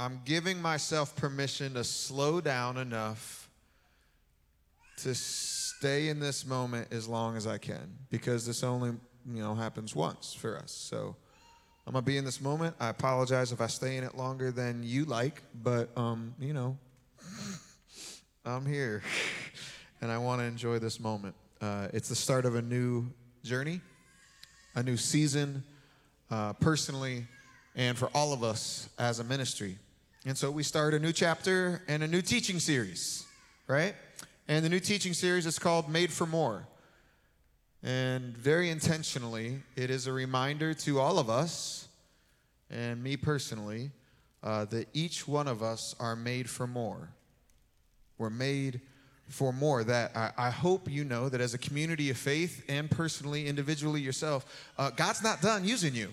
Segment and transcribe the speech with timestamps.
[0.00, 3.48] I'm giving myself permission to slow down enough
[4.98, 8.90] to stay in this moment as long as I can because this only,
[9.26, 10.70] you know, happens once for us.
[10.70, 11.16] So
[11.84, 12.76] I'm gonna be in this moment.
[12.78, 16.78] I apologize if I stay in it longer than you like, but um, you know,
[18.44, 19.02] I'm here
[20.00, 21.34] and I want to enjoy this moment.
[21.60, 23.06] Uh, it's the start of a new
[23.42, 23.80] journey,
[24.76, 25.64] a new season,
[26.30, 27.26] uh, personally,
[27.74, 29.76] and for all of us as a ministry.
[30.28, 33.24] And so we start a new chapter and a new teaching series,
[33.66, 33.94] right?
[34.46, 36.68] And the new teaching series is called Made for More.
[37.82, 41.88] And very intentionally, it is a reminder to all of us,
[42.70, 43.90] and me personally,
[44.42, 47.08] uh, that each one of us are made for more.
[48.18, 48.82] We're made
[49.28, 49.82] for more.
[49.82, 54.02] That I, I, hope you know that as a community of faith and personally, individually
[54.02, 54.44] yourself,
[54.76, 56.10] uh, God's not done using you.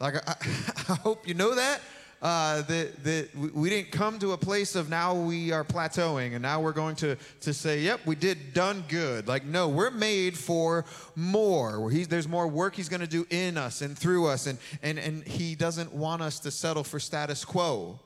[0.00, 0.34] Like, I,
[0.88, 1.80] I hope you know that.
[2.22, 6.40] Uh, that, that we didn't come to a place of now we are plateauing and
[6.40, 9.28] now we're going to, to say, yep, we did done good.
[9.28, 11.90] Like, no, we're made for more.
[11.90, 14.46] He's, there's more work he's going to do in us and through us.
[14.46, 18.00] And, and, and he doesn't want us to settle for status quo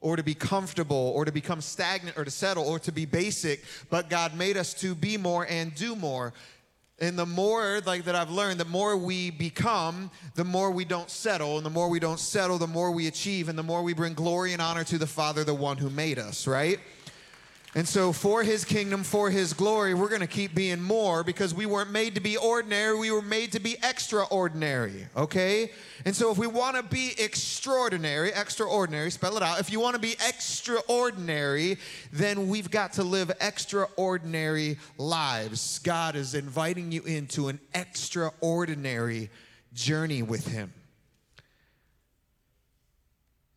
[0.00, 3.64] or to be comfortable or to become stagnant or to settle or to be basic,
[3.90, 6.32] but God made us to be more and do more.
[7.00, 11.08] And the more like that I've learned, the more we become, the more we don't
[11.08, 13.94] settle, and the more we don't settle, the more we achieve, and the more we
[13.94, 16.80] bring glory and honor to the Father, the one who made us, right?
[17.74, 21.52] And so, for his kingdom, for his glory, we're going to keep being more because
[21.52, 22.98] we weren't made to be ordinary.
[22.98, 25.70] We were made to be extraordinary, okay?
[26.06, 29.60] And so, if we want to be extraordinary, extraordinary, spell it out.
[29.60, 31.76] If you want to be extraordinary,
[32.10, 35.78] then we've got to live extraordinary lives.
[35.80, 39.28] God is inviting you into an extraordinary
[39.74, 40.72] journey with him.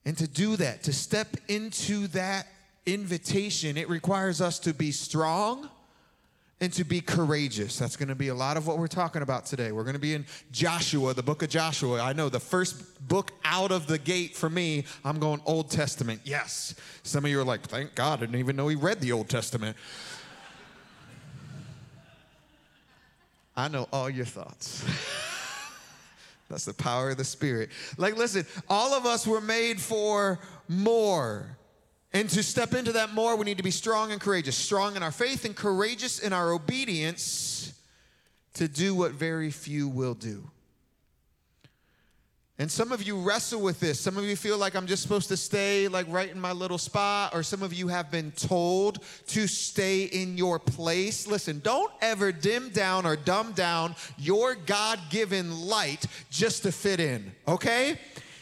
[0.03, 2.47] And to do that, to step into that
[2.85, 5.69] invitation, it requires us to be strong
[6.61, 7.79] and to be courageous.
[7.79, 9.71] That's going to be a lot of what we're talking about today.
[9.71, 11.99] We're going to be in Joshua, the book of Joshua.
[11.99, 16.21] I know the first book out of the gate for me, I'm going Old Testament.
[16.23, 16.75] Yes.
[17.01, 19.27] Some of you are like, thank God, I didn't even know he read the Old
[19.27, 19.75] Testament.
[23.57, 24.85] I know all your thoughts.
[26.49, 27.69] That's the power of the Spirit.
[27.97, 31.57] Like, listen, all of us were made for more.
[32.13, 34.57] And to step into that more, we need to be strong and courageous.
[34.57, 37.73] Strong in our faith and courageous in our obedience
[38.55, 40.49] to do what very few will do.
[42.59, 43.99] And some of you wrestle with this.
[43.99, 46.77] Some of you feel like I'm just supposed to stay like right in my little
[46.77, 48.99] spot, or some of you have been told
[49.29, 51.25] to stay in your place.
[51.25, 56.99] Listen, don't ever dim down or dumb down your God given light just to fit
[56.99, 57.97] in, okay?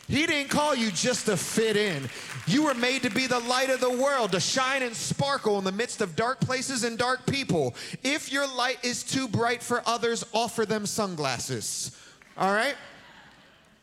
[0.10, 2.10] He didn't call you just to fit in.
[2.48, 5.64] You were made to be the light of the world, to shine and sparkle in
[5.64, 7.76] the midst of dark places and dark people.
[8.04, 11.96] If your light is too bright for others, offer them sunglasses.
[12.36, 12.76] All right?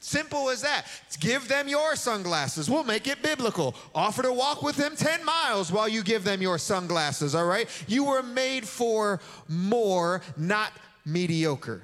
[0.00, 0.86] Simple as that.
[1.20, 2.68] Give them your sunglasses.
[2.68, 3.76] We'll make it biblical.
[3.94, 7.68] Offer to walk with them 10 miles while you give them your sunglasses, all right?
[7.86, 10.72] You were made for more, not
[11.04, 11.82] mediocre.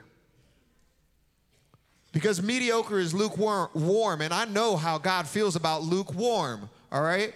[2.13, 7.35] Because mediocre is lukewarm, and I know how God feels about lukewarm, all right?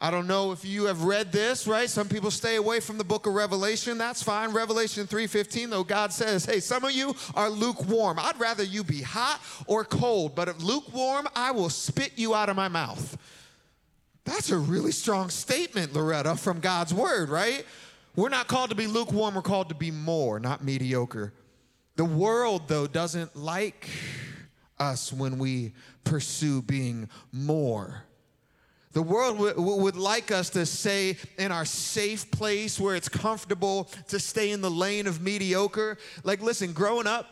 [0.00, 1.88] I don't know if you have read this, right?
[1.88, 3.96] Some people stay away from the book of Revelation.
[3.96, 4.50] That's fine.
[4.50, 8.18] Revelation 3:15 though God says, "Hey, some of you are lukewarm.
[8.18, 12.50] I'd rather you be hot or cold, but if lukewarm, I will spit you out
[12.50, 13.16] of my mouth."
[14.24, 17.64] That's a really strong statement, Loretta, from God's word, right?
[18.16, 21.32] We're not called to be lukewarm, we're called to be more, not mediocre.
[21.96, 23.88] The world, though, doesn't like
[24.78, 25.72] us when we
[26.02, 28.02] pursue being more.
[28.92, 33.84] The world w- would like us to stay in our safe place where it's comfortable,
[34.08, 35.98] to stay in the lane of mediocre.
[36.22, 37.26] Like, listen, growing up,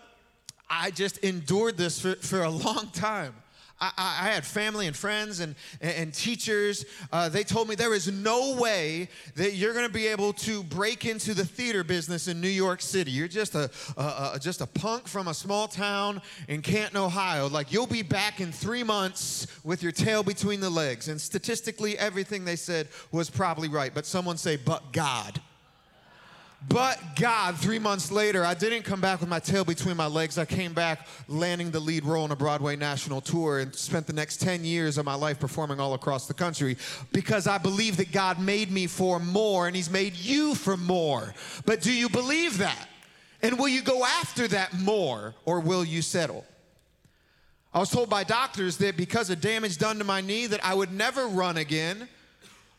[0.68, 3.34] I just endured this for, for a long time.
[3.82, 6.84] I, I, had family and friends and, and teachers.
[7.10, 10.62] Uh, they told me there is no way that you're going to be able to
[10.62, 13.10] break into the theater business in New York City.
[13.10, 17.48] You're just a, a, a, just a punk from a small town in Canton, Ohio.
[17.48, 21.08] Like you'll be back in three months with your tail between the legs.
[21.08, 23.92] And statistically, everything they said was probably right.
[23.92, 25.40] But someone say, but God.
[26.68, 30.38] But God, three months later, I didn't come back with my tail between my legs.
[30.38, 34.12] I came back landing the lead role in a Broadway national tour and spent the
[34.12, 36.76] next 10 years of my life performing all across the country
[37.12, 41.34] because I believe that God made me for more and He's made you for more.
[41.66, 42.88] But do you believe that?
[43.42, 46.44] And will you go after that more or will you settle?
[47.74, 50.74] I was told by doctors that because of damage done to my knee that I
[50.74, 52.08] would never run again.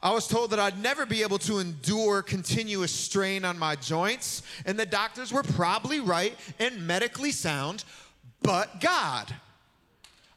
[0.03, 4.44] I was told that I'd never be able to endure continuous strain on my joints,
[4.65, 7.85] and the doctors were probably right and medically sound,
[8.41, 9.33] but God.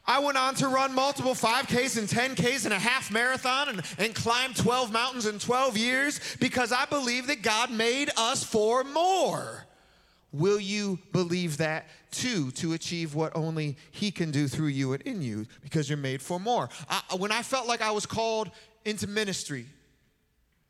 [0.05, 4.15] I went on to run multiple 5Ks and 10Ks and a half marathon and, and
[4.15, 9.65] climb 12 mountains in 12 years because I believe that God made us for more.
[10.31, 15.01] Will you believe that too to achieve what only He can do through you and
[15.03, 16.69] in you because you're made for more?
[16.89, 18.49] I, when I felt like I was called
[18.87, 19.65] into ministry,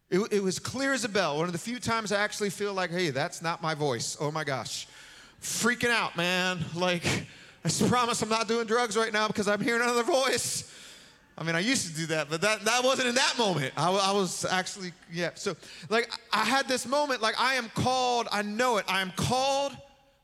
[0.10, 1.38] it, it was clear as a bell.
[1.38, 4.18] One of the few times I actually feel like, hey, that's not my voice.
[4.20, 4.88] Oh my gosh.
[5.42, 6.60] Freaking out, man.
[6.74, 7.06] Like,
[7.64, 10.74] I promise I'm not doing drugs right now because I'm hearing another voice.
[11.38, 13.74] I mean, I used to do that, but that, that wasn't in that moment.
[13.78, 15.32] I, I was actually, yeah.
[15.36, 15.56] So,
[15.90, 19.78] like, I had this moment, like, I am called, I know it, I am called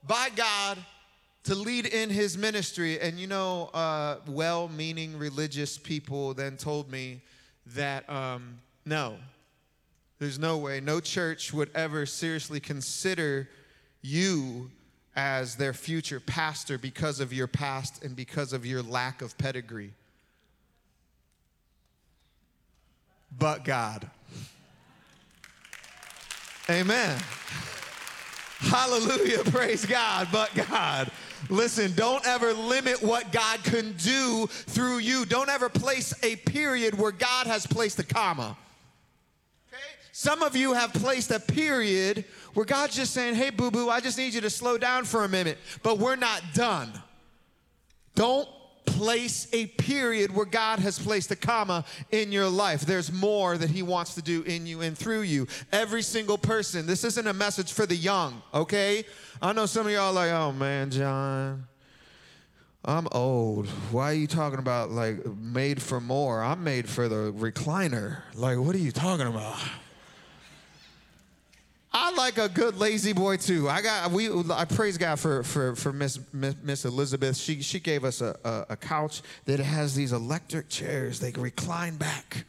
[0.07, 0.79] by God
[1.43, 2.99] to lead in his ministry.
[2.99, 7.21] And, you know, uh, well meaning religious people then told me
[7.67, 9.17] that, um, no,
[10.19, 13.49] there's no way, no church would ever seriously consider
[14.01, 14.69] you
[15.15, 19.93] as their future pastor because of your past and because of your lack of pedigree.
[23.37, 24.09] But God.
[26.69, 27.19] Amen.
[28.59, 29.43] Hallelujah.
[29.45, 30.29] Praise God.
[30.31, 31.11] But God.
[31.49, 35.25] Listen, don't ever limit what God can do through you.
[35.25, 38.57] Don't ever place a period where God has placed a comma.
[39.71, 39.81] Okay?
[40.11, 43.99] Some of you have placed a period where God's just saying, hey, boo boo, I
[43.99, 46.91] just need you to slow down for a minute, but we're not done.
[48.15, 48.47] Don't
[48.85, 52.81] place a period where God has placed a comma in your life.
[52.81, 55.47] There's more that He wants to do in you and through you.
[55.71, 56.85] Every single person.
[56.85, 59.05] This isn't a message for the young, okay?
[59.41, 61.67] I know some of y'all like, oh man, John.
[62.85, 63.67] I'm old.
[63.91, 66.43] Why are you talking about like made for more?
[66.43, 68.23] I'm made for the recliner.
[68.35, 69.57] Like, what are you talking about?
[71.95, 73.69] I like a good lazy boy too.
[73.69, 74.29] I got we.
[74.51, 77.37] I praise God for for for Miss Miss Elizabeth.
[77.37, 81.19] She she gave us a, a, a couch that has these electric chairs.
[81.19, 82.45] They recline back.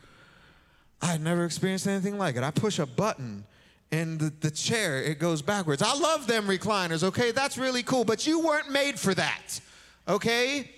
[1.02, 2.42] I never experienced anything like it.
[2.42, 3.44] I push a button
[3.92, 5.82] and the, the chair it goes backwards.
[5.82, 7.04] I love them recliners.
[7.04, 8.04] Okay, that's really cool.
[8.04, 9.60] But you weren't made for that.
[10.08, 10.70] Okay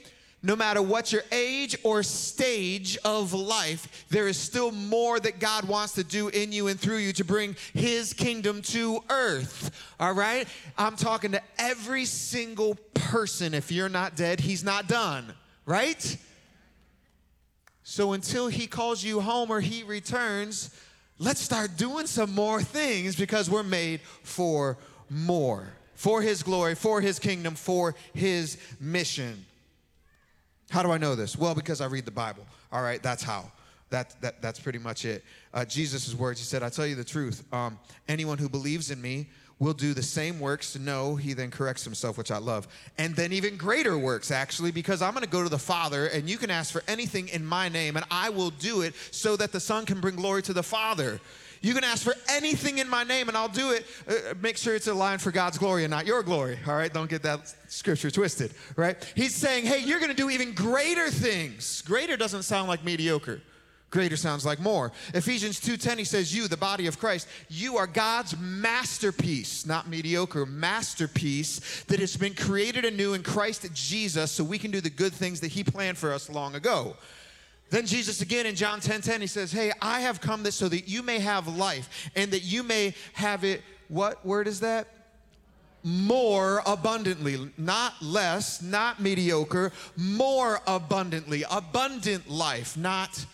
[0.47, 5.65] no matter what your age or stage of life, there is still more that God
[5.65, 9.73] wants to do in you and through you to bring His kingdom to earth.
[9.99, 10.47] All right?
[10.79, 13.55] I'm talking to every single person.
[13.55, 15.35] If you're not dead, He's not done,
[15.65, 16.17] right?
[17.83, 20.71] So until He calls you home or He returns,
[21.19, 24.79] let's start doing some more things because we're made for
[25.11, 25.73] more.
[25.97, 29.46] For His glory, for His kingdom, for His mission.
[30.71, 31.37] How do I know this?
[31.37, 32.45] Well, because I read the Bible.
[32.73, 33.51] All right, that's how.
[33.91, 35.25] That, that, that's pretty much it.
[35.55, 37.45] Uh, Jesus' words, he said, I tell you the truth.
[37.53, 37.79] Um,
[38.09, 39.29] anyone who believes in me
[39.59, 40.77] will do the same works.
[40.79, 42.69] No, he then corrects himself, which I love.
[42.99, 46.29] And then even greater works, actually, because I'm going to go to the Father and
[46.29, 49.53] you can ask for anything in my name and I will do it so that
[49.53, 51.21] the Son can bring glory to the Father.
[51.67, 53.87] You can ask for anything in my name and I'll do it.
[54.07, 56.57] Uh, make sure it's aligned for God's glory and not your glory.
[56.65, 58.97] All right, don't get that scripture twisted, right?
[59.17, 61.83] He's saying, hey, you're going to do even greater things.
[61.83, 63.43] Greater doesn't sound like mediocre.
[63.91, 64.93] Greater sounds like more.
[65.13, 70.45] Ephesians 2:10 he says you the body of Christ you are God's masterpiece not mediocre
[70.45, 75.13] masterpiece that has been created anew in Christ Jesus so we can do the good
[75.13, 76.97] things that he planned for us long ago.
[77.71, 80.69] Then Jesus again in John 10 10, he says, Hey, I have come this so
[80.69, 83.63] that you may have life and that you may have it.
[83.89, 84.89] What word is that?
[85.83, 93.25] More abundantly, not less, not mediocre, more abundantly, abundant life, not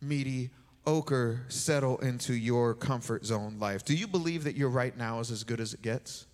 [0.00, 1.40] mediocre.
[1.48, 3.84] Settle into your comfort zone life.
[3.84, 6.26] Do you believe that your right now is as good as it gets?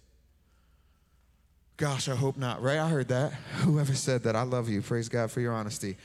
[1.79, 2.79] Gosh, I hope not, right?
[2.79, 3.33] I heard that.
[3.61, 4.83] Whoever said that, I love you.
[4.83, 5.97] Praise God for your honesty.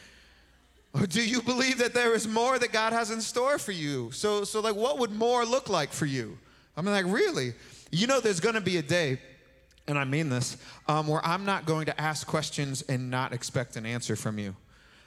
[0.94, 4.12] Or do you believe that there is more that God has in store for you?
[4.12, 6.38] So, so like, what would more look like for you?
[6.78, 7.54] I'm like, really?
[7.92, 9.20] You know, there's going to be a day,
[9.88, 10.58] and I mean this,
[10.88, 14.56] um, where I'm not going to ask questions and not expect an answer from you.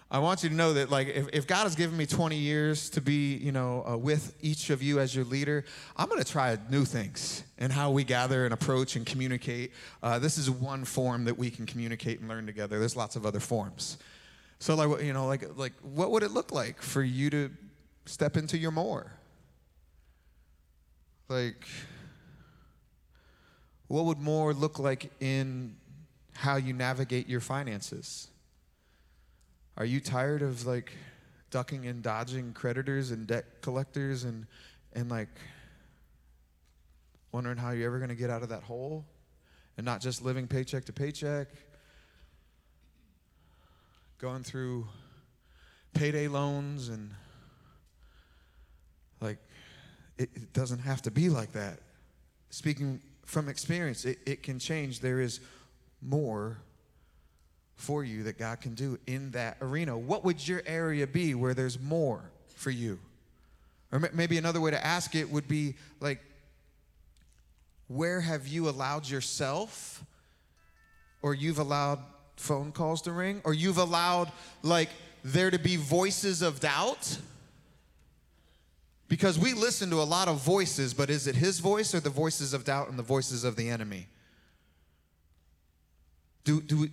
[0.09, 2.90] I want you to know that, like, if, if God has given me 20 years
[2.90, 5.64] to be, you know, uh, with each of you as your leader,
[5.97, 9.73] I'm going to try new things and how we gather and approach and communicate.
[10.05, 12.78] Uh, this is one form that we can communicate and learn together.
[12.78, 13.99] There's lots of other forms.
[14.58, 17.50] So like you know like like what would it look like for you to
[18.06, 19.12] step into your more?
[21.28, 21.66] Like
[23.88, 25.76] what would more look like in
[26.34, 28.28] how you navigate your finances?
[29.76, 30.92] Are you tired of like
[31.50, 34.46] ducking and dodging creditors and debt collectors and
[34.94, 35.28] and like
[37.32, 39.04] wondering how you're ever going to get out of that hole
[39.76, 41.48] and not just living paycheck to paycheck,
[44.18, 44.87] going through
[45.92, 47.11] payday loans and
[49.20, 49.38] like
[50.18, 51.80] it, it doesn't have to be like that.
[52.50, 55.00] Speaking from experience, it, it can change.
[55.00, 55.40] There is
[56.00, 56.58] more
[57.75, 59.96] for you that God can do in that arena.
[59.96, 62.99] What would your area be where there's more for you?
[63.92, 66.20] Or maybe another way to ask it would be like,
[67.88, 70.02] where have you allowed yourself,
[71.23, 72.00] or you've allowed
[72.37, 74.31] phone calls to ring, or you've allowed
[74.62, 74.90] like
[75.25, 77.19] there to be voices of doubt?
[79.09, 82.11] Because we listen to a lot of voices, but is it his voice or the
[82.11, 84.09] voices of doubt and the voices of the enemy?
[86.45, 86.90] Do, do we,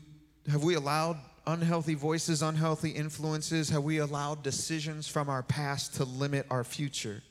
[0.49, 3.69] have we allowed unhealthy voices, unhealthy influences?
[3.69, 7.21] Have we allowed decisions from our past to limit our future?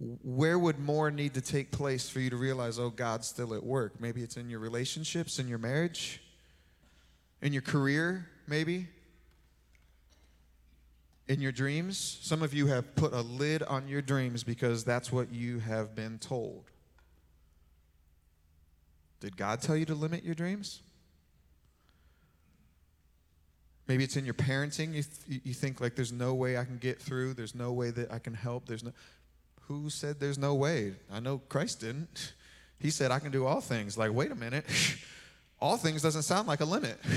[0.00, 3.62] Where would more need to take place for you to realize, oh, God's still at
[3.62, 4.00] work?
[4.00, 6.22] Maybe it's in your relationships, in your marriage,
[7.42, 8.88] in your career, maybe
[11.28, 12.18] in your dreams.
[12.22, 15.94] Some of you have put a lid on your dreams because that's what you have
[15.94, 16.64] been told.
[19.20, 20.80] Did God tell you to limit your dreams?
[23.86, 24.94] Maybe it's in your parenting.
[24.94, 27.34] You, th- you think like there's no way I can get through.
[27.34, 28.66] There's no way that I can help.
[28.66, 28.92] There's no.
[29.70, 30.94] Who said there's no way?
[31.12, 32.32] I know Christ didn't.
[32.80, 33.96] He said I can do all things.
[33.96, 34.64] Like wait a minute,
[35.60, 36.98] all things doesn't sound like a limit.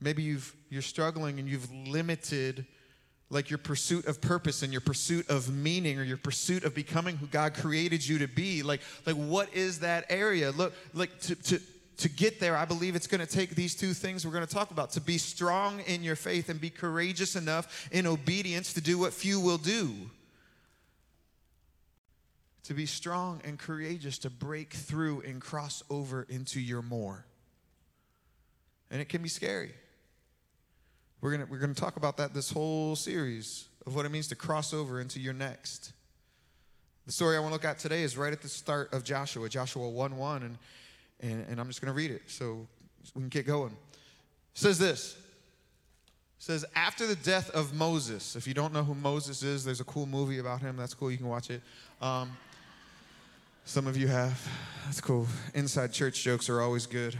[0.00, 2.64] Maybe you've, you're struggling and you've limited
[3.28, 7.18] like your pursuit of purpose and your pursuit of meaning or your pursuit of becoming
[7.18, 8.62] who God created you to be.
[8.62, 10.50] Like, like what is that area?
[10.50, 11.60] Look, like to, to,
[11.98, 14.52] to get there, I believe it's going to take these two things we're going to
[14.52, 18.80] talk about to be strong in your faith and be courageous enough in obedience to
[18.80, 19.92] do what few will do.
[22.64, 27.24] To be strong and courageous to break through and cross over into your more.
[28.90, 29.72] And it can be scary.
[31.20, 34.36] We're going we're gonna talk about that this whole series of what it means to
[34.36, 35.92] cross over into your next.
[37.06, 39.48] The story I want to look at today is right at the start of Joshua,
[39.48, 40.58] Joshua 1 1, and,
[41.20, 42.66] and, and I'm just going to read it so
[43.14, 43.70] we can get going.
[43.72, 45.16] It says this.
[46.38, 49.80] It says, after the death of Moses, if you don't know who Moses is, there's
[49.80, 50.76] a cool movie about him.
[50.76, 51.10] That's cool.
[51.10, 51.62] You can watch it.
[52.00, 52.36] Um,
[53.64, 54.40] some of you have.
[54.84, 55.26] That's cool.
[55.54, 57.16] Inside church jokes are always good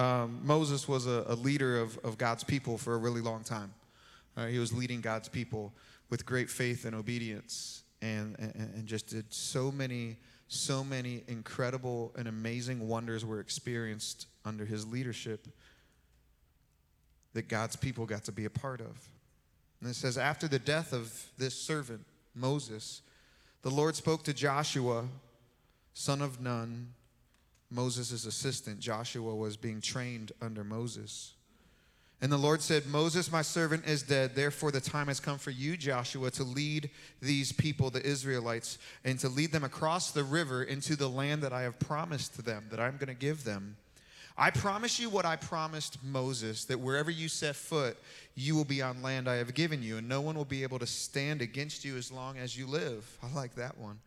[0.00, 3.72] um, Moses was a, a leader of, of, God's people for a really long time.
[4.36, 5.74] Uh, he was leading God's people
[6.08, 10.16] with great faith and obedience and, and, and just did so many,
[10.52, 15.46] so many incredible and amazing wonders were experienced under his leadership
[17.34, 19.08] that God's people got to be a part of.
[19.80, 22.04] And it says, after the death of this servant,
[22.34, 23.00] Moses,
[23.62, 25.04] the Lord spoke to Joshua,
[25.94, 26.94] son of Nun,
[27.70, 31.34] Moses' assistant, Joshua, was being trained under Moses.
[32.22, 34.34] And the Lord said, Moses, my servant, is dead.
[34.34, 36.90] Therefore, the time has come for you, Joshua, to lead
[37.22, 41.52] these people, the Israelites, and to lead them across the river into the land that
[41.54, 43.76] I have promised to them, that I'm going to give them.
[44.36, 47.96] I promise you what I promised Moses that wherever you set foot,
[48.34, 50.78] you will be on land I have given you, and no one will be able
[50.78, 53.18] to stand against you as long as you live.
[53.22, 53.98] I like that one.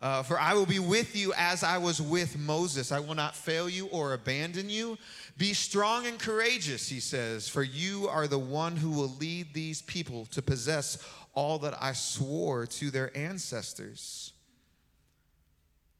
[0.00, 2.92] Uh, for I will be with you as I was with Moses.
[2.92, 4.96] I will not fail you or abandon you.
[5.36, 9.82] Be strong and courageous, he says, for you are the one who will lead these
[9.82, 14.32] people to possess all that I swore to their ancestors.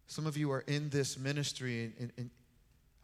[0.06, 2.30] Some of you are in this ministry, and, and,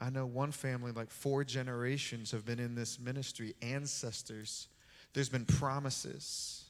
[0.00, 4.68] I know one family, like four generations, have been in this ministry, ancestors.
[5.14, 6.63] There's been promises.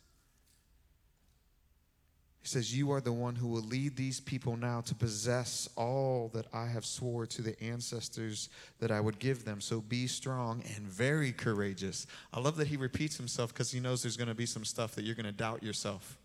[2.44, 6.30] He says, You are the one who will lead these people now to possess all
[6.34, 9.62] that I have swore to the ancestors that I would give them.
[9.62, 12.06] So be strong and very courageous.
[12.34, 14.94] I love that he repeats himself because he knows there's going to be some stuff
[14.94, 16.18] that you're going to doubt yourself.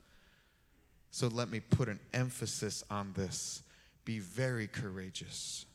[1.10, 3.64] So let me put an emphasis on this.
[4.04, 5.66] Be very courageous.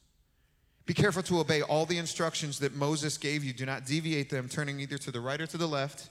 [0.84, 3.54] Be careful to obey all the instructions that Moses gave you.
[3.54, 6.10] Do not deviate them, turning either to the right or to the left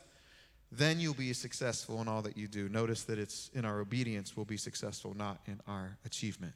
[0.78, 2.70] then you'll be successful in all that you do.
[2.70, 6.54] Notice that it's in our obedience we'll be successful, not in our achievement.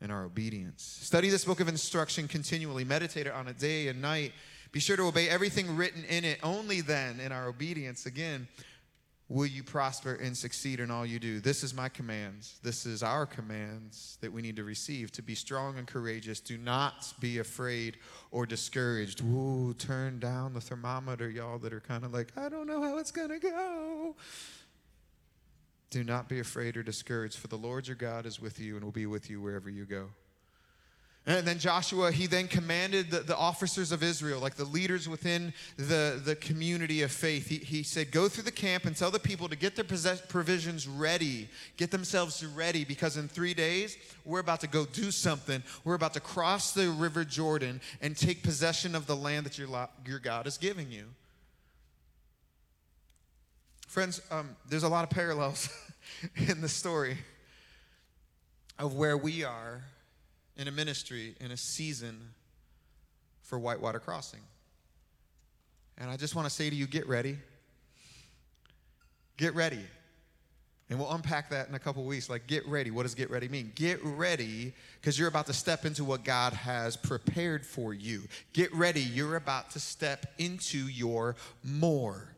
[0.00, 0.82] In our obedience.
[1.02, 4.32] Study this book of instruction continually, meditate on it day and night.
[4.72, 6.40] Be sure to obey everything written in it.
[6.42, 8.48] Only then, in our obedience, again,
[9.32, 11.40] will you prosper and succeed in all you do?
[11.40, 12.58] This is my commands.
[12.62, 16.38] This is our commands that we need to receive to be strong and courageous.
[16.38, 17.96] Do not be afraid
[18.30, 19.22] or discouraged.
[19.22, 22.98] Ooh, turn down the thermometer, y'all that are kind of like, I don't know how
[22.98, 24.16] it's going to go.
[25.88, 28.84] Do not be afraid or discouraged, for the Lord your God is with you and
[28.84, 30.10] will be with you wherever you go.
[31.24, 35.54] And then Joshua, he then commanded the, the officers of Israel, like the leaders within
[35.76, 37.46] the, the community of faith.
[37.46, 40.20] He, he said, Go through the camp and tell the people to get their possess-
[40.20, 45.62] provisions ready, get themselves ready, because in three days, we're about to go do something.
[45.84, 49.68] We're about to cross the river Jordan and take possession of the land that your,
[50.04, 51.04] your God is giving you.
[53.86, 55.68] Friends, um, there's a lot of parallels
[56.48, 57.18] in the story
[58.76, 59.84] of where we are
[60.56, 62.30] in a ministry, in a season
[63.42, 64.40] for Whitewater Crossing.
[65.98, 67.38] And I just want to say to you get ready.
[69.36, 69.84] Get ready.
[70.90, 72.28] And we'll unpack that in a couple weeks.
[72.28, 72.90] Like, get ready.
[72.90, 73.72] What does get ready mean?
[73.74, 78.22] Get ready because you're about to step into what God has prepared for you.
[78.52, 79.00] Get ready.
[79.00, 82.28] You're about to step into your more.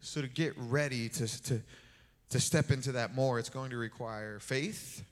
[0.00, 1.62] So, to get ready to, to,
[2.32, 5.04] to step into that more, it's going to require faith,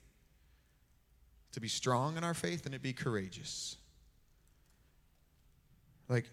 [1.52, 3.76] to be strong in our faith, and to be courageous.
[6.08, 6.24] Like,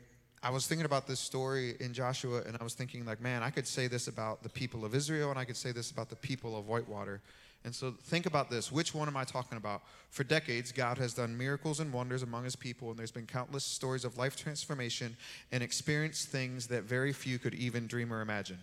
[0.41, 3.50] I was thinking about this story in Joshua, and I was thinking, like, man, I
[3.50, 6.15] could say this about the people of Israel, and I could say this about the
[6.15, 7.22] people of Whitewater.
[7.65, 8.72] And so think about this.
[8.72, 9.82] Which one am I talking about?
[10.10, 13.65] For decades, God has done miracles and wonders among his people, and there's been countless
[13.65, 15.17] stories of life transformation
[15.51, 18.60] and experienced things that very few could even dream or imagine.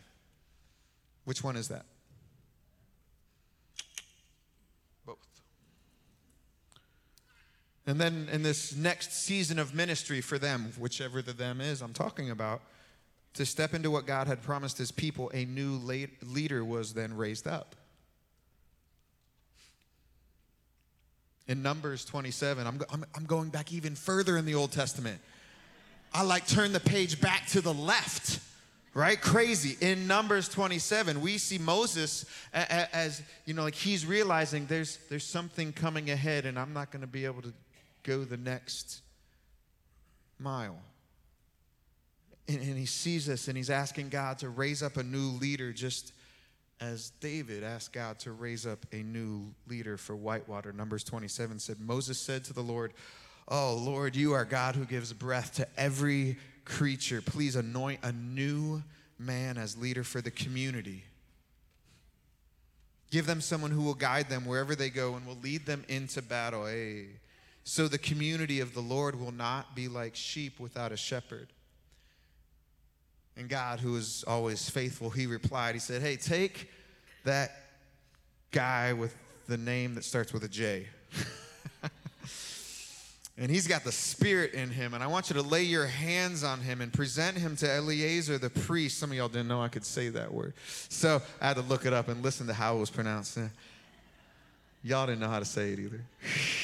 [1.27, 1.85] Which one is that?
[7.87, 11.93] And then in this next season of ministry for them, whichever the them is I'm
[11.93, 12.63] talking about,
[13.35, 15.75] to step into what God had promised his people, a new
[16.23, 17.75] leader was then raised up.
[21.47, 25.21] In Numbers 27, I'm, I'm, I'm going back even further in the Old Testament.
[26.15, 28.41] I like turn the page back to the left
[28.95, 34.99] right crazy in numbers 27 we see moses as you know like he's realizing there's
[35.11, 37.53] there's something coming ahead and i'm not going to be able to
[38.05, 39.03] go the next
[40.39, 40.79] mile.
[42.47, 45.73] And, and, he sees this and he's asking God to raise up a new leader,
[45.73, 46.13] just
[46.81, 50.73] as David asked God to raise up a new leader for Whitewater.
[50.73, 52.93] Numbers 27 said, Moses said to the Lord,
[53.49, 57.23] Oh, Lord, you are God who gives breath to every creature.
[57.23, 58.83] Please anoint a new
[59.19, 61.05] man as leader for the community.
[63.11, 66.21] Give them someone who will guide them wherever they go and will lead them into
[66.21, 66.67] battle.
[66.67, 67.07] Hey.
[67.65, 71.49] So the community of the Lord will not be like sheep without a shepherd.
[73.37, 76.71] And God, who is always faithful, he replied, He said, Hey, take
[77.25, 77.51] that
[78.51, 79.17] guy with
[79.49, 80.87] the name that starts with a J.
[83.39, 84.95] and he's got the spirit in him.
[84.95, 88.39] And I want you to lay your hands on him and present him to Eleazar
[88.39, 88.99] the priest.
[88.99, 90.53] Some of y'all didn't know I could say that word.
[90.91, 93.39] So I had to look it up and listen to how it was pronounced.
[94.85, 96.05] Y'all didn't know how to say it either.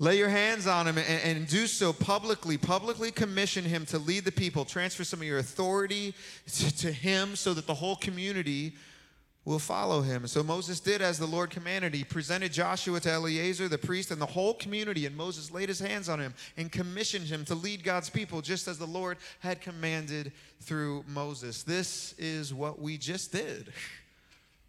[0.00, 2.56] Lay your hands on him and, and, do so publicly.
[2.56, 4.64] Publicly commission him to lead the people.
[4.64, 6.14] Transfer some of your authority
[6.46, 8.72] to, to, him so that the whole community
[9.44, 10.26] will follow him.
[10.26, 11.92] So Moses did as the Lord commanded.
[11.92, 15.04] He presented Joshua to Eleazar, the priest, and the whole community.
[15.04, 18.68] And Moses laid his hands on him and commissioned him to lead God's people just
[18.68, 21.62] as the Lord had commanded through Moses.
[21.62, 23.70] This is what we just did.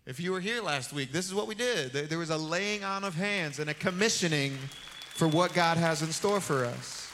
[0.05, 1.93] If you were here last week, this is what we did.
[1.93, 4.57] There was a laying on of hands and a commissioning
[5.21, 7.11] for what God has in store for us.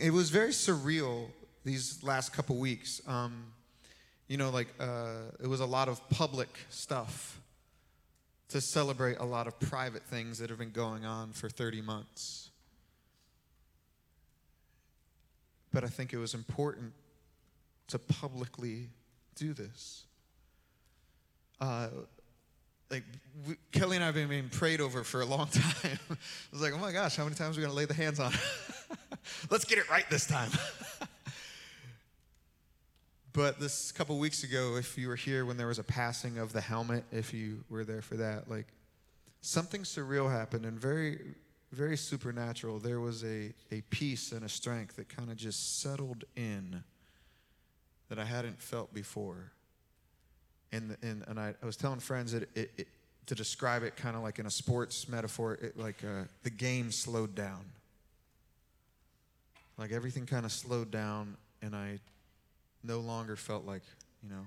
[0.00, 1.26] It was very surreal
[1.62, 3.02] these last couple weeks.
[3.06, 3.52] Um,
[4.28, 7.38] you know, like uh, it was a lot of public stuff
[8.48, 12.48] to celebrate a lot of private things that have been going on for 30 months.
[15.70, 16.94] But I think it was important
[17.88, 18.88] to publicly
[19.34, 20.04] do this.
[21.60, 21.88] Uh,
[22.90, 23.04] like
[23.46, 25.98] we, Kelly and I have been being prayed over for a long time.
[26.10, 26.16] I
[26.52, 28.20] was like, oh my gosh, how many times are we going to lay the hands
[28.20, 28.32] on?
[29.50, 30.50] Let's get it right this time.
[33.32, 36.52] but this couple weeks ago, if you were here when there was a passing of
[36.52, 38.66] the helmet, if you were there for that, like
[39.40, 41.20] something surreal happened and very,
[41.72, 42.78] very supernatural.
[42.80, 46.82] There was a, a peace and a strength that kind of just settled in
[48.08, 49.52] that I hadn't felt before.
[50.72, 52.88] And, and, and I, I was telling friends that it, it,
[53.26, 56.90] to describe it kind of like in a sports metaphor, it, like uh, the game
[56.90, 57.64] slowed down.
[59.78, 61.98] like everything kind of slowed down, and I
[62.82, 63.82] no longer felt like,
[64.22, 64.46] you know,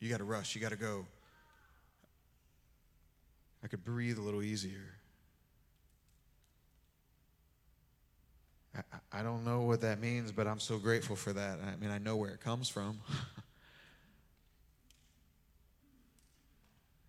[0.00, 1.06] you got to rush, you got to go.
[3.64, 4.94] I could breathe a little easier.
[8.76, 11.58] I, I don't know what that means, but I'm so grateful for that.
[11.60, 13.00] I mean, I know where it comes from.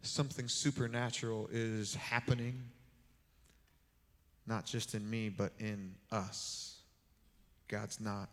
[0.08, 2.62] Something supernatural is happening,
[4.46, 6.78] not just in me, but in us.
[7.68, 8.30] God's not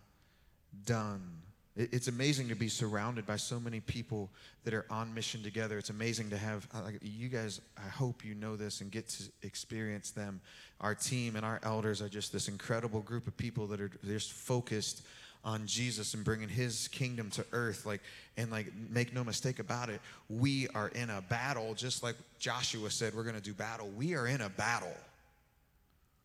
[0.87, 1.43] done
[1.77, 4.31] it's amazing to be surrounded by so many people
[4.63, 5.77] that are on mission together.
[5.77, 6.69] It's amazing to have
[7.03, 7.61] you guys.
[7.77, 10.41] I hope you know this and get to experience them.
[10.81, 14.33] Our team and our elders are just this incredible group of people that are just
[14.33, 15.03] focused
[15.45, 17.87] on Jesus and bringing His kingdom to earth.
[17.87, 18.01] Like
[18.37, 21.75] and like, make no mistake about it, we are in a battle.
[21.75, 23.89] Just like Joshua said, we're going to do battle.
[23.97, 24.97] We are in a battle.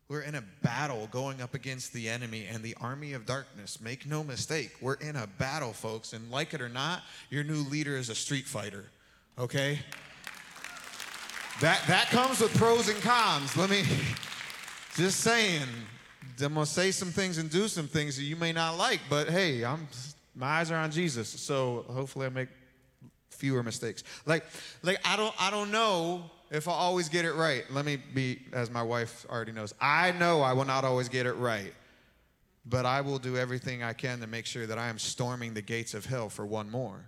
[0.08, 3.80] We're in a battle going up against the enemy and the army of darkness.
[3.80, 6.12] Make no mistake, we're in a battle, folks.
[6.14, 8.86] And like it or not, your new leader is a street fighter,
[9.38, 9.78] okay?
[11.60, 13.56] That, that comes with pros and cons.
[13.56, 13.84] Let me
[14.96, 15.68] just saying.
[16.42, 19.28] I'm gonna say some things and do some things that you may not like, but
[19.28, 19.88] hey, I'm
[20.34, 22.48] my eyes are on Jesus, so hopefully I make
[23.30, 24.04] fewer mistakes.
[24.26, 24.44] Like,
[24.82, 27.64] like I don't I don't know if I always get it right.
[27.70, 31.26] Let me be, as my wife already knows, I know I will not always get
[31.26, 31.72] it right,
[32.66, 35.62] but I will do everything I can to make sure that I am storming the
[35.62, 37.04] gates of hell for one more.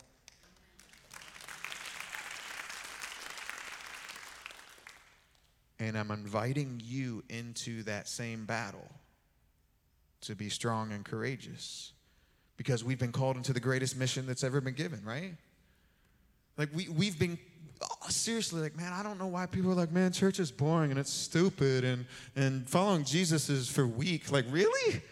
[5.79, 8.89] And I'm inviting you into that same battle
[10.23, 11.93] to be strong and courageous
[12.57, 15.35] because we've been called into the greatest mission that's ever been given, right?
[16.57, 17.39] Like we, we've been
[17.83, 20.91] oh, seriously like, man, I don't know why people are like, man, church is boring
[20.91, 22.07] and it's stupid and,
[22.37, 24.31] and following Jesus is for weak.
[24.31, 25.03] Like, really?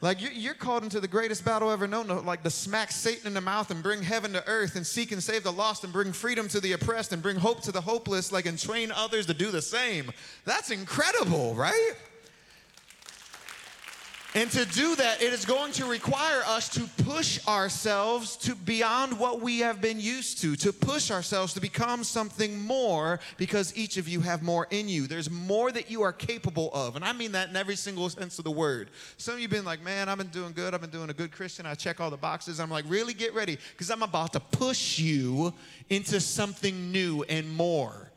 [0.00, 3.40] Like you're called into the greatest battle ever known, like to smack Satan in the
[3.40, 6.48] mouth and bring heaven to earth and seek and save the lost and bring freedom
[6.48, 9.52] to the oppressed and bring hope to the hopeless, like and train others to do
[9.52, 10.10] the same.
[10.44, 11.92] That's incredible, right?
[14.34, 19.18] And to do that, it is going to require us to push ourselves to beyond
[19.18, 23.98] what we have been used to, to push ourselves to become something more because each
[23.98, 25.06] of you have more in you.
[25.06, 26.96] There's more that you are capable of.
[26.96, 28.88] And I mean that in every single sense of the word.
[29.18, 30.72] Some of you have been like, man, I've been doing good.
[30.72, 31.66] I've been doing a good Christian.
[31.66, 32.58] I check all the boxes.
[32.58, 35.52] I'm like, really get ready because I'm about to push you
[35.90, 38.10] into something new and more.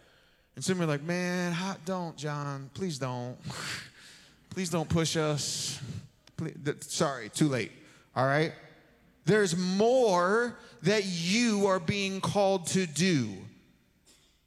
[0.56, 2.70] And some of you are like, man, don't, John.
[2.74, 3.36] Please don't.
[4.50, 5.82] Please don't push us.
[6.82, 7.72] Sorry, too late.
[8.16, 8.54] All right?
[9.26, 13.34] There's more that you are being called to do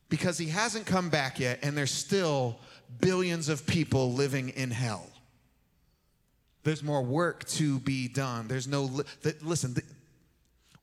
[0.08, 2.58] because he hasn't come back yet, and there's still
[3.00, 5.06] billions of people living in hell.
[6.62, 8.48] There's more work to be done.
[8.48, 9.04] There's no, li-
[9.42, 9.76] listen,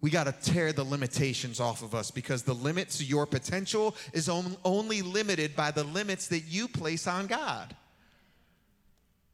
[0.01, 3.95] we got to tear the limitations off of us because the limit to your potential
[4.13, 7.75] is only limited by the limits that you place on God.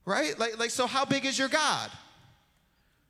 [0.05, 0.37] Right?
[0.37, 1.91] Like, like, so how big is your God?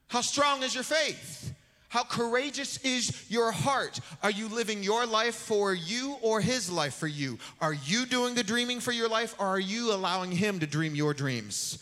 [0.07, 1.53] How strong is your faith?
[1.87, 3.99] How courageous is your heart?
[4.23, 7.37] Are you living your life for you or his life for you?
[7.59, 10.95] Are you doing the dreaming for your life or are you allowing him to dream
[10.95, 11.79] your dreams?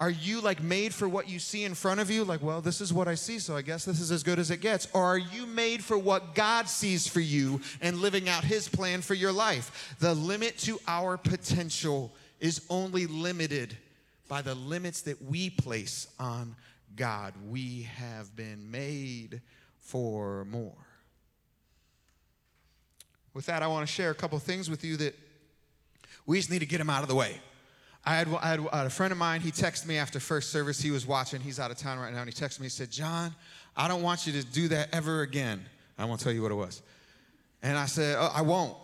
[0.00, 2.24] Are you like made for what you see in front of you?
[2.24, 4.50] Like, well, this is what I see, so I guess this is as good as
[4.50, 4.88] it gets.
[4.92, 9.00] Or are you made for what God sees for you and living out his plan
[9.00, 9.94] for your life?
[10.00, 12.10] The limit to our potential
[12.42, 13.74] is only limited
[14.28, 16.56] by the limits that we place on
[16.96, 17.32] God.
[17.48, 19.40] We have been made
[19.78, 20.76] for more.
[23.32, 25.14] With that, I want to share a couple things with you that
[26.26, 27.40] we just need to get them out of the way.
[28.04, 30.80] I had, I had, a friend of mine, he texted me after first service.
[30.80, 32.90] He was watching, he's out of town right now, and he texted me, he said,
[32.90, 33.32] John,
[33.76, 35.64] I don't want you to do that ever again.
[35.96, 36.82] I won't tell you what it was.
[37.62, 38.76] And I said, oh, I won't.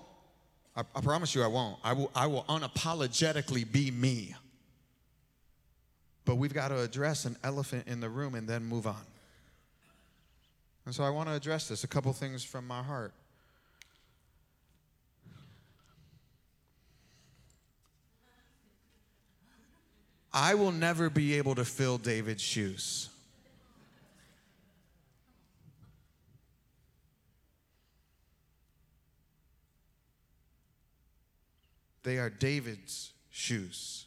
[0.78, 1.76] I, I promise you I won't.
[1.82, 4.36] I will, I will unapologetically be me.
[6.24, 9.02] But we've got to address an elephant in the room and then move on.
[10.86, 13.12] And so I want to address this, a couple things from my heart.
[20.32, 23.08] I will never be able to fill David's shoes.
[32.08, 34.06] They are David's shoes.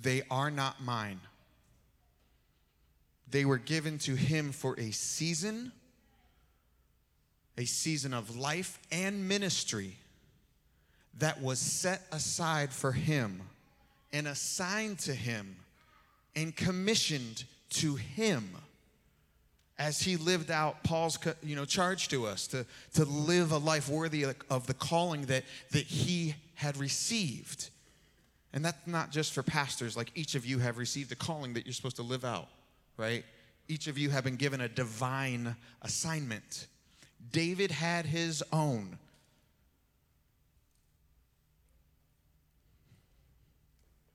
[0.00, 1.18] They are not mine.
[3.28, 5.72] They were given to him for a season,
[7.56, 9.96] a season of life and ministry
[11.18, 13.40] that was set aside for him
[14.12, 15.56] and assigned to him
[16.36, 18.50] and commissioned to him
[19.78, 23.88] as he lived out Paul's you know charge to us to, to live a life
[23.88, 27.70] worthy of the calling that, that he had received.
[28.52, 31.66] And that's not just for pastors, like each of you have received a calling that
[31.66, 32.48] you're supposed to live out,
[32.96, 33.24] right?
[33.68, 36.66] Each of you have been given a divine assignment.
[37.30, 38.98] David had his own.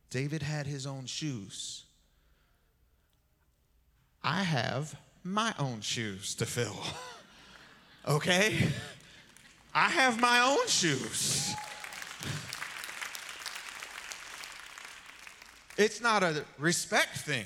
[0.09, 1.83] David had his own shoes.
[4.23, 6.77] I have my own shoes to fill.
[8.07, 8.69] okay?
[9.73, 11.53] I have my own shoes.
[15.77, 17.45] It's not a respect thing.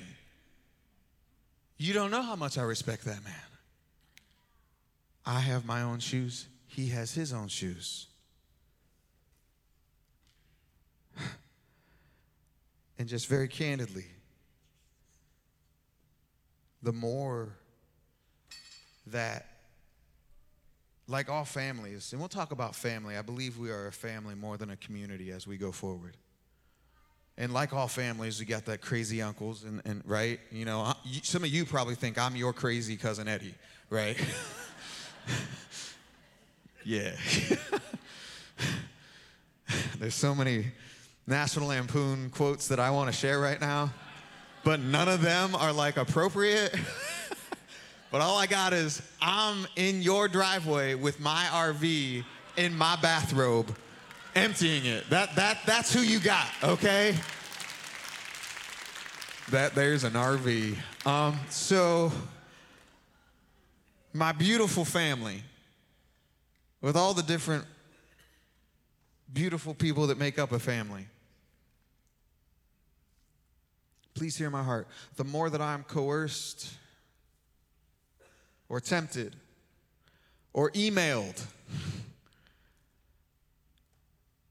[1.78, 3.34] You don't know how much I respect that man.
[5.26, 8.08] I have my own shoes, he has his own shoes.
[13.00, 14.08] And just very candidly,
[16.82, 17.50] the more
[19.12, 19.48] that,
[21.08, 24.58] like all families, and we'll talk about family, I believe we are a family more
[24.58, 26.18] than a community as we go forward.
[27.38, 30.40] And like all families, you got that crazy uncles, and, and right?
[30.52, 33.54] You know, some of you probably think I'm your crazy cousin Eddie,
[33.90, 34.18] right?
[36.84, 37.12] yeah.
[40.00, 40.68] There's so many
[41.28, 43.92] National Lampoon quotes that I want to share right now,
[44.64, 46.74] but none of them are like appropriate.
[48.12, 52.24] but all I got is I'm in your driveway with my RV
[52.56, 53.76] in my bathrobe
[54.36, 55.10] emptying it.
[55.10, 57.16] That, that, that's who you got, okay?
[59.52, 60.76] That there's an RV.
[61.06, 62.12] Um, so,
[64.14, 65.44] my beautiful family,
[66.82, 67.66] with all the different
[69.34, 71.08] beautiful people that make up a family,
[74.14, 74.88] please hear my heart.
[75.16, 76.74] The more that I'm coerced
[78.70, 79.36] or tempted
[80.54, 81.46] or emailed,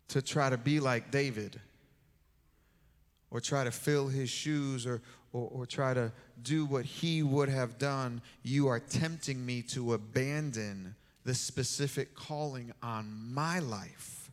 [0.09, 1.61] to try to be like David
[3.31, 5.03] or try to fill his shoes or,
[5.33, 9.93] or, or, try to do what he would have done, you are tempting me to
[9.93, 14.31] abandon the specific calling on my life.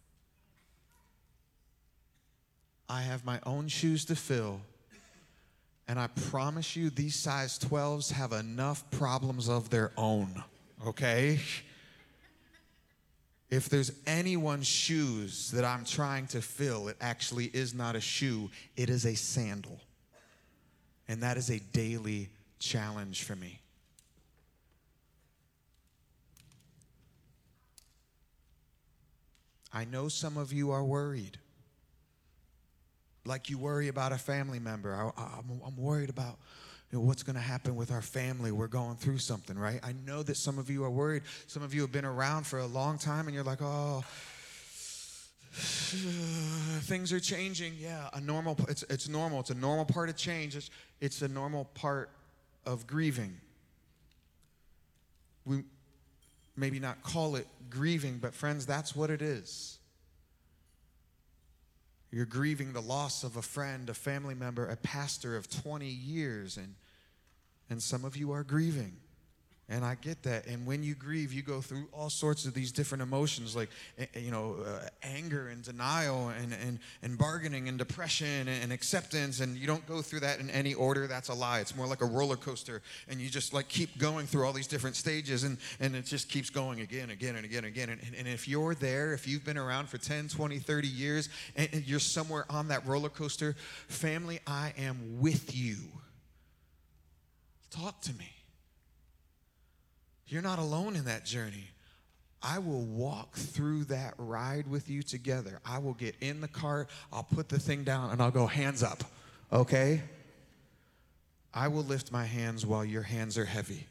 [2.87, 4.61] I have my own shoes to fill.
[5.87, 10.43] And I promise you, these size 12s have enough problems of their own,
[10.87, 11.39] okay?
[13.49, 18.49] If there's anyone's shoes that I'm trying to fill, it actually is not a shoe,
[18.77, 19.79] it is a sandal.
[21.07, 23.59] And that is a daily challenge for me.
[29.73, 31.39] I know some of you are worried.
[33.25, 34.93] Like you worry about a family member.
[34.93, 36.37] I, am worried about
[36.91, 38.51] you know, what's going to happen with our family?
[38.51, 39.79] We're going through something, right?
[39.83, 41.23] I know that some of you are worried.
[41.47, 44.03] Some of you have been around for a long time and you're like, oh,
[45.53, 47.73] things are changing.
[47.79, 49.39] Yeah, a normal, it's, it's normal.
[49.39, 50.55] It's a normal part of change.
[50.55, 50.69] It's,
[51.01, 52.09] it's a normal part
[52.65, 53.37] of grieving.
[55.45, 55.63] We
[56.55, 59.79] maybe not call it grieving, but friends, that's what it is.
[62.13, 66.57] You're grieving the loss of a friend, a family member, a pastor of 20 years,
[66.57, 66.75] and
[67.71, 68.97] and some of you are grieving.
[69.69, 70.45] And I get that.
[70.45, 74.05] And when you grieve, you go through all sorts of these different emotions like, eh,
[74.13, 78.73] eh, you know, uh, anger and denial and, and, and bargaining and depression and, and,
[78.73, 79.39] acceptance.
[79.39, 81.07] And you don't go through that in any order.
[81.07, 81.61] That's a lie.
[81.61, 82.81] It's more like a roller coaster.
[83.07, 86.27] And you just like keep going through all these different stages and, and it just
[86.27, 87.89] keeps going again, again, and again, and again.
[87.89, 91.69] And, and if you're there, if you've been around for 10, 20, 30 years and,
[91.71, 93.55] and you're somewhere on that roller coaster,
[93.87, 95.77] family, I am with you.
[97.71, 98.42] Talk to me.
[100.33, 101.69] You're not alone in that journey.
[102.41, 105.59] I will walk through that ride with you together.
[105.63, 108.81] I will get in the cart, I'll put the thing down, and I'll go, hands
[108.81, 109.03] up,
[109.51, 110.01] okay?
[111.53, 113.85] I will lift my hands while your hands are heavy,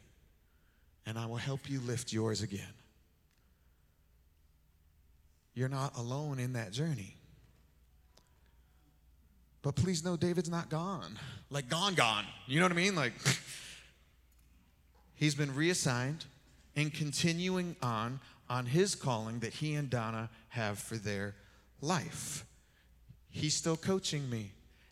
[1.05, 2.73] and I will help you lift yours again.
[5.53, 7.15] You're not alone in that journey.
[9.61, 11.17] But please know David's not gone.
[11.49, 12.25] Like, gone, gone.
[12.47, 12.95] You know what I mean?
[12.95, 13.13] Like,
[15.15, 16.25] He's been reassigned
[16.75, 21.35] and continuing on on his calling that he and Donna have for their
[21.81, 22.45] life.
[23.29, 24.51] He's still coaching me.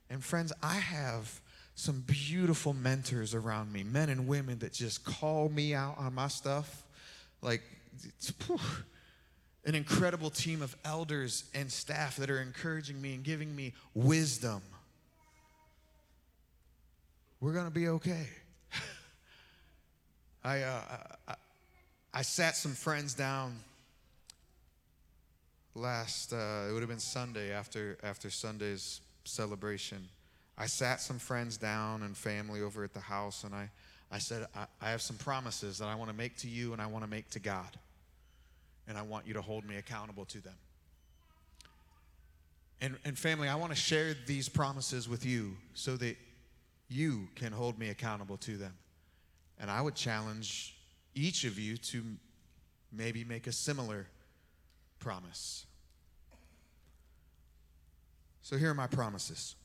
[0.09, 1.41] And friends, I have
[1.75, 6.27] some beautiful mentors around me, men and women that just call me out on my
[6.27, 6.83] stuff.
[7.41, 7.61] Like,
[9.65, 14.61] an incredible team of elders and staff that are encouraging me and giving me wisdom.
[17.39, 18.27] We're going to be okay.
[20.43, 20.81] I, uh,
[21.27, 21.35] I,
[22.13, 23.55] I sat some friends down
[25.75, 30.09] last, uh, it would have been Sunday after, after Sunday's celebration.
[30.57, 33.69] I sat some friends down and family over at the house, and I,
[34.11, 36.81] I said, I, I have some promises that I want to make to you and
[36.81, 37.77] I want to make to God.
[38.89, 40.55] And I want you to hold me accountable to them.
[42.81, 46.17] And, and family, I want to share these promises with you so that
[46.89, 48.73] you can hold me accountable to them.
[49.59, 50.75] And I would challenge
[51.15, 52.03] each of you to
[52.91, 54.07] maybe make a similar
[54.99, 55.65] promise.
[58.41, 59.55] So here are my promises.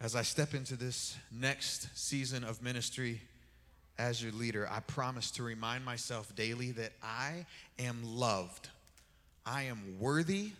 [0.00, 3.20] As I step into this next season of ministry
[3.98, 7.46] as your leader, I promise to remind myself daily that I
[7.78, 8.68] am loved.
[9.46, 10.50] I am worthy,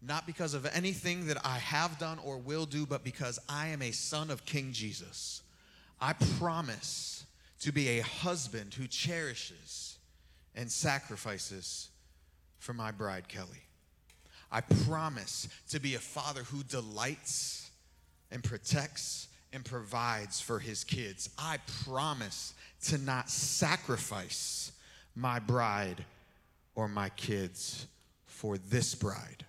[0.00, 3.82] not because of anything that I have done or will do, but because I am
[3.82, 5.42] a son of King Jesus.
[6.00, 7.24] I promise
[7.62, 9.96] to be a husband who cherishes
[10.54, 11.88] and sacrifices
[12.58, 13.62] for my bride, Kelly.
[14.50, 17.70] I promise to be a father who delights
[18.30, 21.30] and protects and provides for his kids.
[21.38, 22.54] I promise
[22.86, 24.72] to not sacrifice
[25.14, 26.04] my bride
[26.74, 27.86] or my kids
[28.26, 29.44] for this bride.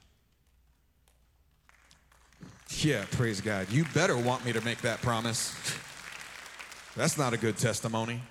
[2.77, 3.69] Yeah, praise God.
[3.71, 5.55] You better want me to make that promise.
[6.95, 8.21] That's not a good testimony.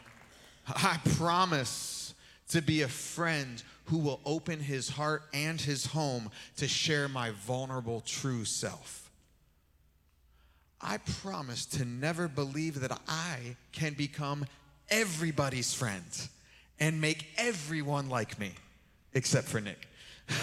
[0.68, 2.14] I promise
[2.51, 7.31] to be a friend who will open his heart and his home to share my
[7.31, 9.11] vulnerable true self.
[10.81, 14.46] I promise to never believe that I can become
[14.90, 16.05] everybody's friend
[16.79, 18.53] and make everyone like me,
[19.14, 19.88] except for Nick.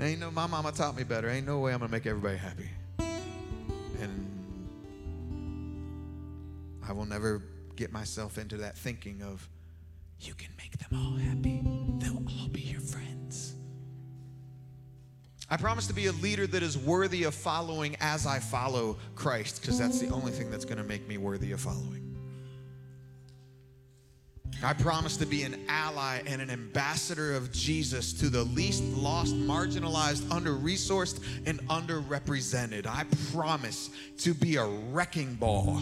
[0.00, 1.28] Ain't no, my mama taught me better.
[1.28, 2.70] Ain't no way I'm gonna make everybody happy.
[4.00, 4.29] And
[6.86, 7.42] I will never
[7.76, 9.48] get myself into that thinking of,
[10.20, 11.62] you can make them all happy.
[11.98, 13.54] They'll all be your friends.
[15.48, 19.60] I promise to be a leader that is worthy of following as I follow Christ,
[19.60, 22.09] because that's the only thing that's going to make me worthy of following.
[24.62, 29.34] I promise to be an ally and an ambassador of Jesus to the least lost,
[29.34, 32.86] marginalized, under resourced, and underrepresented.
[32.86, 35.80] I promise to be a wrecking ball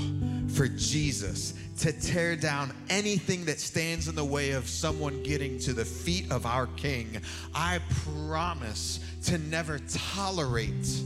[0.55, 5.73] for Jesus, to tear down anything that stands in the way of someone getting to
[5.73, 7.21] the feet of our King.
[7.57, 11.03] I promise to never tolerate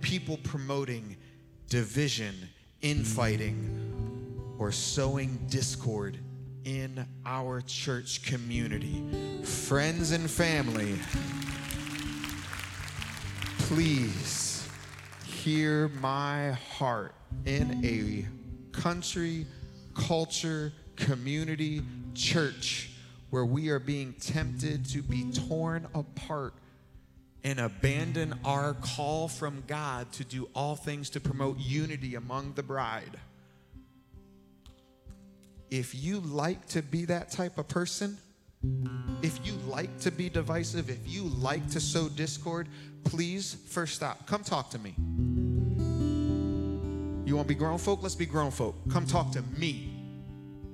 [0.00, 1.16] people promoting
[1.68, 2.34] division,
[2.80, 6.18] infighting, or sowing discord
[6.64, 9.02] in our church community.
[9.42, 10.96] Friends and family,
[13.58, 14.68] please
[15.26, 17.14] hear my heart
[17.46, 18.26] in a
[18.78, 19.46] country,
[19.94, 21.82] culture, community,
[22.14, 22.90] church
[23.30, 26.54] where we are being tempted to be torn apart
[27.44, 32.62] and abandon our call from God to do all things to promote unity among the
[32.62, 33.18] bride
[35.72, 38.18] if you like to be that type of person,
[39.22, 42.68] if you like to be divisive, if you like to sow discord,
[43.04, 44.26] please first stop.
[44.26, 44.94] Come talk to me.
[47.24, 48.02] You want to be grown folk?
[48.02, 48.76] Let's be grown folk.
[48.90, 49.88] Come talk to me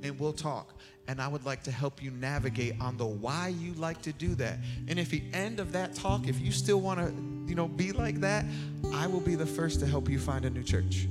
[0.02, 0.74] and we'll talk.
[1.06, 4.34] And I would like to help you navigate on the why you like to do
[4.34, 4.58] that.
[4.88, 7.14] And if the end of that talk, if you still want to,
[7.48, 8.44] you know, be like that,
[8.92, 11.06] I will be the first to help you find a new church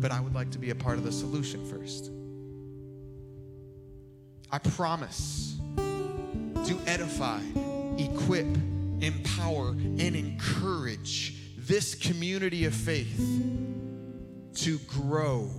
[0.00, 2.10] but I would like to be a part of the solution first.
[4.50, 7.40] I promise to edify,
[7.98, 8.46] equip,
[9.00, 13.18] empower, and encourage this community of faith
[14.54, 15.50] to grow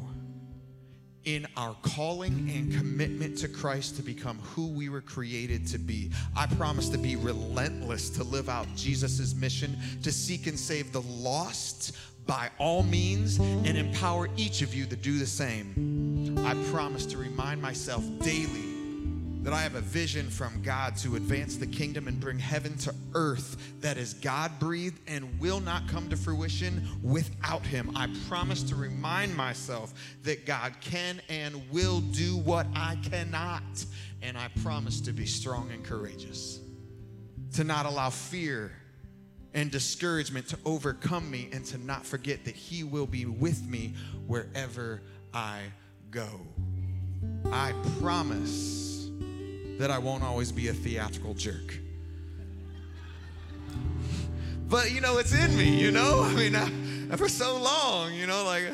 [1.26, 6.10] in our calling and commitment to Christ to become who we were created to be.
[6.38, 11.02] I promise to be relentless to live out Jesus' mission to seek and save the
[11.02, 11.98] lost
[12.28, 16.38] by all means and empower each of you to do the same.
[16.46, 18.68] I promise to remind myself daily
[19.48, 22.94] that I have a vision from God to advance the kingdom and bring heaven to
[23.16, 27.96] earth that is God breathed and will not come to fruition without Him.
[27.96, 33.64] I promise to remind myself that God can and will do what I cannot.
[34.22, 36.60] And I promise to be strong and courageous,
[37.54, 38.74] to not allow fear
[39.54, 43.94] and discouragement to overcome me and to not forget that He will be with me
[44.28, 45.02] wherever
[45.34, 45.62] I
[46.12, 46.28] go.
[47.52, 49.10] I promise
[49.80, 51.80] that I won't always be a theatrical jerk.
[54.70, 56.24] But you know, it's in me, you know?
[56.24, 58.66] I mean, I, for so long, you know, like,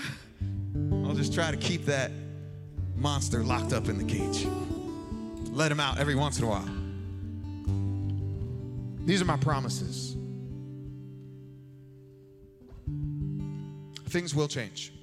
[1.06, 2.12] I'll just try to keep that
[2.96, 4.48] monster locked up in the cage.
[5.52, 6.68] Let him out every once in a while.
[9.06, 10.16] These are my promises.
[14.14, 14.94] Things will change.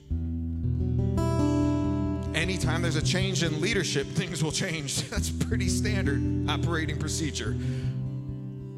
[2.32, 5.02] Anytime there's a change in leadership, things will change.
[5.10, 7.56] That's pretty standard operating procedure.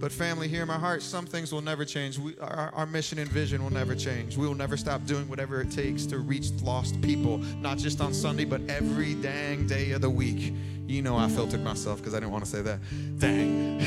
[0.00, 2.18] But, family, hear my heart, some things will never change.
[2.18, 4.38] We, our, our mission and vision will never change.
[4.38, 8.14] We will never stop doing whatever it takes to reach lost people, not just on
[8.14, 10.54] Sunday, but every dang day of the week.
[10.86, 12.78] You know, I filtered myself because I didn't want to say that.
[13.18, 13.80] Dang.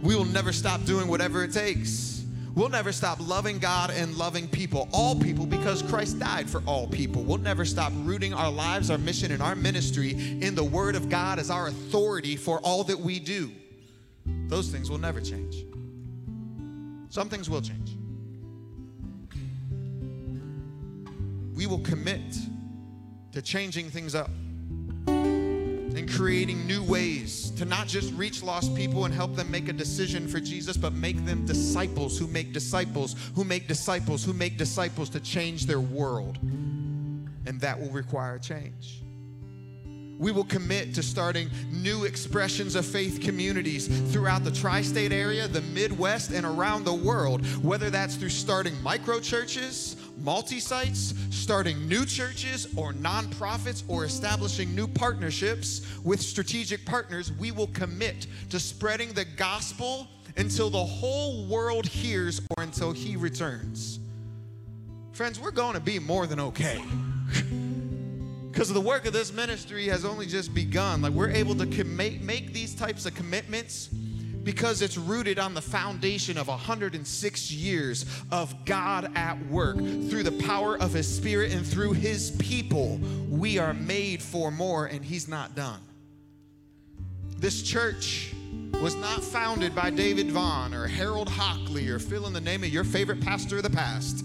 [0.02, 2.09] we will never stop doing whatever it takes.
[2.54, 6.86] We'll never stop loving God and loving people, all people, because Christ died for all
[6.86, 7.22] people.
[7.22, 11.08] We'll never stop rooting our lives, our mission, and our ministry in the Word of
[11.08, 13.52] God as our authority for all that we do.
[14.48, 15.64] Those things will never change.
[17.08, 17.96] Some things will change.
[21.54, 22.36] We will commit
[23.32, 24.30] to changing things up
[25.96, 29.72] and creating new ways to not just reach lost people and help them make a
[29.72, 34.56] decision for Jesus, but make them disciples who make disciples, who make disciples, who make
[34.56, 36.38] disciples to change their world.
[37.46, 39.02] And that will require change
[40.20, 45.48] we will commit to starting new expressions of faith communities throughout the tri state area,
[45.48, 51.88] the Midwest, and around the world, whether that's through starting micro churches, multi sites, starting
[51.88, 57.32] new churches or nonprofits, or establishing new partnerships with strategic partners.
[57.32, 63.16] We will commit to spreading the gospel until the whole world hears or until He
[63.16, 63.98] returns.
[65.12, 66.82] Friends, we're going to be more than okay.
[68.50, 71.02] because the work of this ministry has only just begun.
[71.02, 73.90] Like we're able to com- make, make these types of commitments
[74.42, 80.44] because it's rooted on the foundation of 106 years of God at work through the
[80.44, 82.98] power of His Spirit and through His people.
[83.28, 85.80] We are made for more, and He's not done.
[87.38, 88.34] This church
[88.82, 92.70] was not founded by David Vaughn or Harold Hockley or fill in the name of
[92.70, 94.24] your favorite pastor of the past.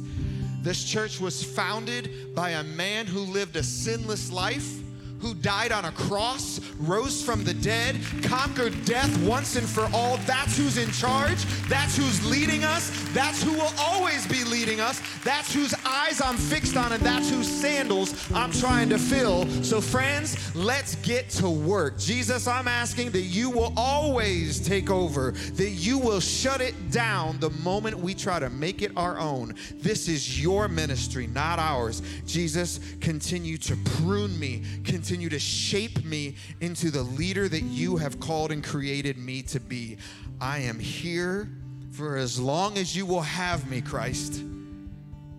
[0.61, 4.79] This church was founded by a man who lived a sinless life
[5.25, 10.17] who died on a cross, rose from the dead, conquered death once and for all.
[10.27, 11.43] That's who's in charge.
[11.67, 12.91] That's who's leading us.
[13.11, 15.01] That's who will always be leading us.
[15.23, 19.47] That's whose eyes I'm fixed on, and that's whose sandals I'm trying to fill.
[19.63, 21.97] So, friends, let's get to work.
[21.97, 27.39] Jesus, I'm asking that you will always take over, that you will shut it down
[27.39, 29.55] the moment we try to make it our own.
[29.77, 32.03] This is your ministry, not ours.
[32.27, 34.61] Jesus, continue to prune me.
[34.83, 39.41] Continue continue to shape me into the leader that you have called and created me
[39.41, 39.95] to be.
[40.41, 41.47] I am here
[41.91, 44.43] for as long as you will have me, Christ.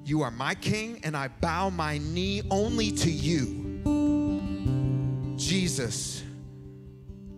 [0.03, 3.83] You are my king, and I bow my knee only to you.
[5.37, 6.23] Jesus,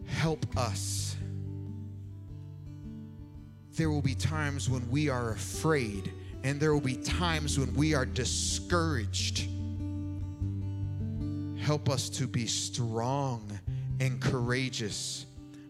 [0.06, 1.16] help us.
[3.72, 6.12] There will be times when we are afraid,
[6.44, 9.48] and there will be times when we are discouraged.
[11.68, 13.60] Help us to be strong
[14.00, 15.26] and courageous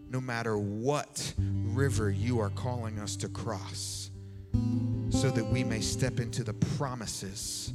[0.09, 4.09] no matter what river you are calling us to cross,
[5.09, 7.73] so that we may step into the promises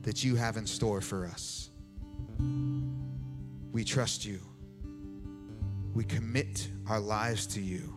[0.00, 1.68] that you have in store for us.
[3.70, 4.40] We trust you.
[5.92, 7.94] We commit our lives to you.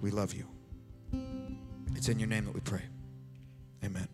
[0.00, 0.46] We love you.
[1.96, 2.84] It's in your name that we pray.
[3.84, 4.06] Amen.